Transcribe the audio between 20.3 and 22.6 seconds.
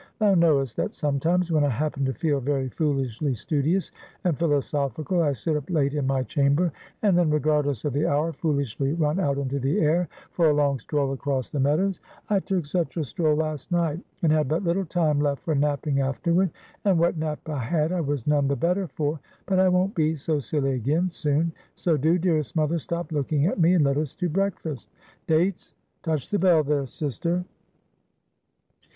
silly again, soon; so do, dearest